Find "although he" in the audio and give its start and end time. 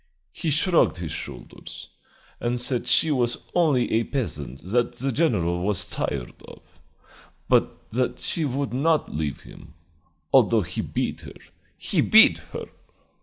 10.33-10.81